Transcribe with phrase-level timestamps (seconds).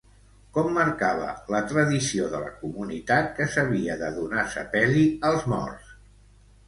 [0.53, 5.93] Com marcava la tradició de la comunitat que s'havia de donar sepeli als morts?